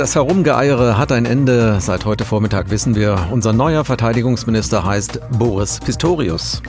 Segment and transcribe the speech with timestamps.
[0.00, 1.78] Das Herumgeeiere hat ein Ende.
[1.78, 6.62] Seit heute Vormittag wissen wir, unser neuer Verteidigungsminister heißt Boris Pistorius.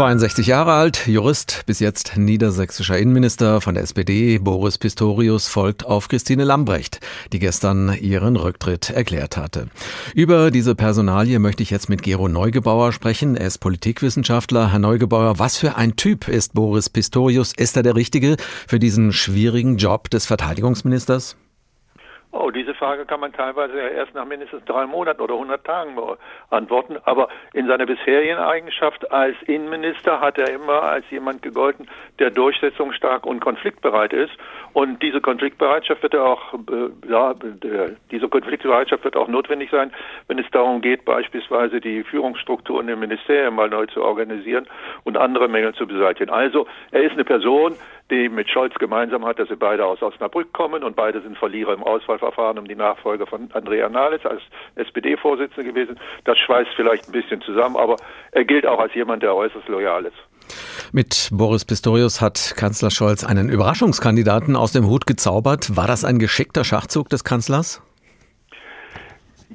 [0.00, 6.08] 62 Jahre alt, Jurist, bis jetzt niedersächsischer Innenminister von der SPD, Boris Pistorius, folgt auf
[6.08, 7.00] Christine Lambrecht,
[7.34, 9.68] die gestern ihren Rücktritt erklärt hatte.
[10.14, 13.36] Über diese Personalie möchte ich jetzt mit Gero Neugebauer sprechen.
[13.36, 14.72] Er ist Politikwissenschaftler.
[14.72, 17.52] Herr Neugebauer, was für ein Typ ist Boris Pistorius?
[17.54, 21.36] Ist er der Richtige für diesen schwierigen Job des Verteidigungsministers?
[22.32, 25.98] Oh, diese Frage kann man teilweise erst nach mindestens drei Monaten oder 100 Tagen
[26.48, 26.96] beantworten.
[27.04, 31.88] Aber in seiner bisherigen Eigenschaft als Innenminister hat er immer als jemand gegolten,
[32.20, 34.30] der durchsetzungsstark und konfliktbereit ist.
[34.74, 36.54] Und diese Konfliktbereitschaft wird auch,
[37.08, 37.34] ja,
[38.12, 39.90] diese Konfliktbereitschaft wird auch notwendig sein,
[40.28, 44.68] wenn es darum geht, beispielsweise die Führungsstrukturen im Ministerium mal neu zu organisieren
[45.02, 46.30] und andere Mängel zu beseitigen.
[46.30, 47.74] Also, er ist eine Person,
[48.10, 51.74] die mit Scholz gemeinsam hat, dass sie beide aus Osnabrück kommen und beide sind Verlierer
[51.74, 54.42] im Auswahlverfahren um die Nachfolge von Andrea Nahles als
[54.74, 55.98] SPD-Vorsitzender gewesen.
[56.24, 57.96] Das schweißt vielleicht ein bisschen zusammen, aber
[58.32, 60.16] er gilt auch als jemand, der äußerst loyal ist.
[60.92, 65.76] Mit Boris Pistorius hat Kanzler Scholz einen Überraschungskandidaten aus dem Hut gezaubert.
[65.76, 67.82] War das ein geschickter Schachzug des Kanzlers?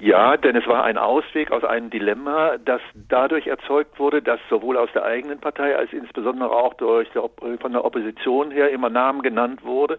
[0.06, 4.78] Ja, denn es war ein Ausweg aus einem Dilemma, das dadurch erzeugt wurde, dass sowohl
[4.78, 7.28] aus der eigenen Partei als insbesondere auch durch der,
[7.59, 9.97] von der Opposition her immer Namen genannt wurde,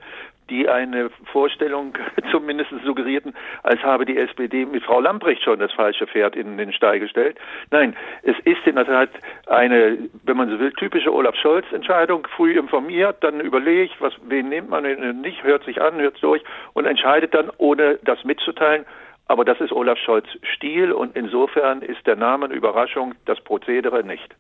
[0.49, 1.99] die eine Vorstellung
[2.31, 6.73] zumindest suggerierten, als habe die SPD mit Frau Lamprecht schon das falsche Pferd in den
[6.73, 7.37] Stall gestellt.
[7.73, 9.11] Nein, es ist in der Tat
[9.49, 12.29] eine, wenn man so will, typische Olaf Scholz-Entscheidung.
[12.37, 14.85] Früh informiert, dann überlegt, was, wen nimmt man
[15.21, 18.87] nicht, hört sich an, hört durch und entscheidet dann, ohne das mitzuteilen,
[19.29, 24.05] aber das ist Olaf Scholz Stil und insofern ist der Name eine Überraschung, das Prozedere
[24.05, 24.37] nicht.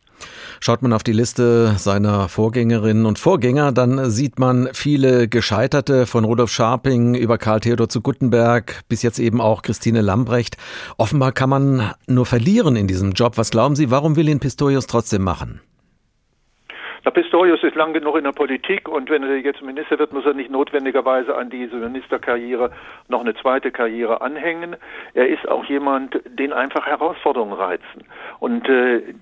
[0.60, 6.24] Schaut man auf die Liste seiner Vorgängerinnen und Vorgänger, dann sieht man viele Gescheiterte von
[6.24, 10.56] Rudolf Scharping über Karl Theodor zu Guttenberg bis jetzt eben auch Christine Lambrecht.
[10.96, 13.36] Offenbar kann man nur verlieren in diesem Job.
[13.36, 15.60] Was glauben Sie, warum will ihn Pistorius trotzdem machen?
[17.06, 20.26] Herr Pistorius ist lang genug in der Politik und wenn er jetzt Minister wird, muss
[20.26, 22.72] er nicht notwendigerweise an diese Ministerkarriere
[23.06, 24.74] noch eine zweite Karriere anhängen.
[25.14, 28.02] Er ist auch jemand, den einfach Herausforderungen reizen.
[28.40, 29.14] Und äh,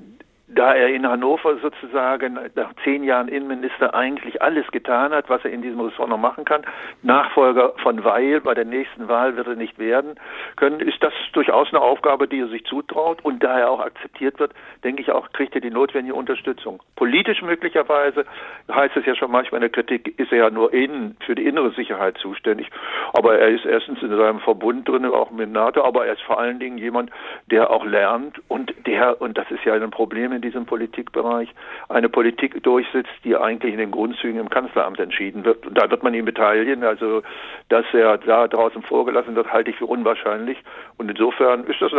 [0.54, 5.50] da er in Hannover sozusagen nach zehn Jahren Innenminister eigentlich alles getan hat, was er
[5.50, 6.62] in diesem Ressort noch machen kann,
[7.02, 10.14] Nachfolger von Weil bei der nächsten Wahl wird er nicht werden
[10.56, 14.38] können, ist das durchaus eine Aufgabe, die er sich zutraut und da er auch akzeptiert
[14.38, 14.52] wird,
[14.84, 16.80] denke ich auch, kriegt er die notwendige Unterstützung.
[16.96, 18.24] Politisch möglicherweise
[18.72, 21.46] heißt es ja schon manchmal in der Kritik, ist er ja nur innen, für die
[21.46, 22.70] innere Sicherheit zuständig,
[23.12, 26.38] aber er ist erstens in seinem Verbund drin, auch mit NATO, aber er ist vor
[26.38, 27.10] allen Dingen jemand,
[27.50, 31.48] der auch lernt und der, und das ist ja ein Problem in diesem Politikbereich
[31.88, 35.66] eine Politik durchsetzt, die eigentlich in den Grundzügen im Kanzleramt entschieden wird.
[35.66, 36.84] Und da wird man ihn beteiligen.
[36.84, 37.22] Also,
[37.68, 40.58] dass er da draußen vorgelassen wird, halte ich für unwahrscheinlich.
[40.96, 41.92] Und insofern ist das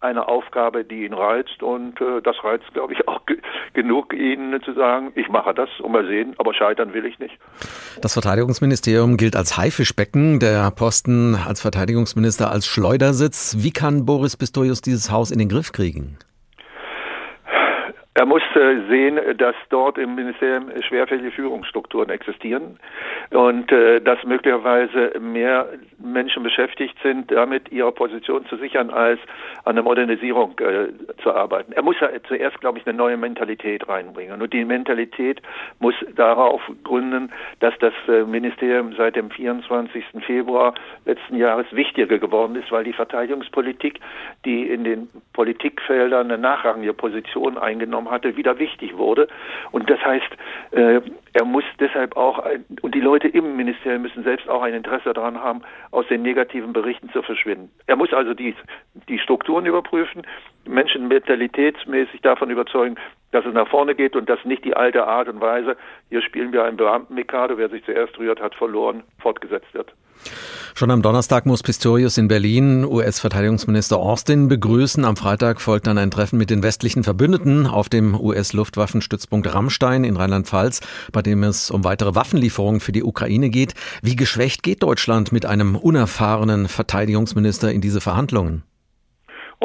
[0.00, 1.62] eine Aufgabe, die ihn reizt.
[1.62, 3.20] Und äh, das reizt, glaube ich, auch
[3.72, 7.38] genug, ihnen zu sagen, ich mache das und mal sehen, aber scheitern will ich nicht.
[8.00, 13.56] Das Verteidigungsministerium gilt als Haifischbecken, der Posten als Verteidigungsminister als Schleudersitz.
[13.58, 16.18] Wie kann Boris Pistorius dieses Haus in den Griff kriegen?
[18.16, 18.40] Er muss
[18.88, 22.78] sehen, dass dort im Ministerium schwerfällige Führungsstrukturen existieren
[23.28, 25.68] und äh, dass möglicherweise mehr
[25.98, 29.20] Menschen beschäftigt sind, damit ihre Position zu sichern, als
[29.64, 30.88] an der Modernisierung äh,
[31.22, 31.72] zu arbeiten.
[31.72, 34.40] Er muss ja zuerst, glaube ich, eine neue Mentalität reinbringen.
[34.40, 35.42] Und die Mentalität
[35.78, 40.02] muss darauf gründen, dass das äh, Ministerium seit dem 24.
[40.24, 40.72] Februar
[41.04, 44.00] letzten Jahres wichtiger geworden ist, weil die Verteidigungspolitik,
[44.46, 49.28] die in den Politikfeldern eine nachrangige Position eingenommen hatte, wieder wichtig wurde.
[49.72, 50.36] Und das heißt,
[50.72, 51.00] äh,
[51.36, 52.42] er muss deshalb auch,
[52.80, 55.60] und die Leute im Ministerium müssen selbst auch ein Interesse daran haben,
[55.90, 57.70] aus den negativen Berichten zu verschwinden.
[57.86, 58.54] Er muss also die,
[59.06, 60.22] die Strukturen überprüfen,
[60.64, 62.96] Menschen mentalitätsmäßig davon überzeugen,
[63.32, 65.76] dass es nach vorne geht und dass nicht die alte Art und Weise,
[66.08, 69.92] hier spielen wir einen Beamtenmikado, wer sich zuerst rührt, hat verloren, fortgesetzt wird.
[70.74, 75.04] Schon am Donnerstag muss Pistorius in Berlin US-Verteidigungsminister Austin begrüßen.
[75.06, 80.16] Am Freitag folgt dann ein Treffen mit den westlichen Verbündeten auf dem US-Luftwaffenstützpunkt Rammstein in
[80.16, 80.80] Rheinland-Pfalz,
[81.12, 83.74] bei dem es um weitere Waffenlieferungen für die Ukraine geht.
[84.02, 88.62] Wie geschwächt geht Deutschland mit einem unerfahrenen Verteidigungsminister in diese Verhandlungen?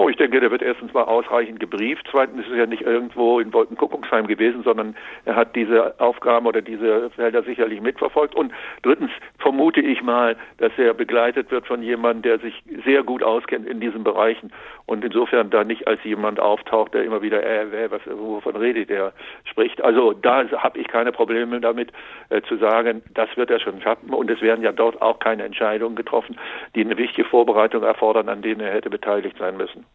[0.01, 2.07] Oh, ich denke, der wird erstens mal ausreichend gebrieft.
[2.09, 4.95] Zweitens ist es ja nicht irgendwo in Wolkenkuckucksheim gewesen, sondern
[5.25, 8.33] er hat diese Aufgaben oder diese Felder sicherlich mitverfolgt.
[8.33, 8.51] Und
[8.81, 13.67] drittens vermute ich mal, dass er begleitet wird von jemandem, der sich sehr gut auskennt
[13.67, 14.51] in diesen Bereichen
[14.87, 18.89] und insofern da nicht als jemand auftaucht, der immer wieder, äh, äh was, wovon redet
[18.89, 19.13] der
[19.43, 19.83] spricht.
[19.83, 21.91] Also da habe ich keine Probleme damit
[22.29, 25.43] äh, zu sagen, das wird er schon schaffen und es werden ja dort auch keine
[25.43, 26.39] Entscheidungen getroffen,
[26.73, 29.85] die eine wichtige Vorbereitung erfordern, an denen er hätte beteiligt sein müssen.